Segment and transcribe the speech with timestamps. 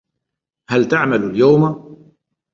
[0.69, 1.85] هل تعمل اليوم؟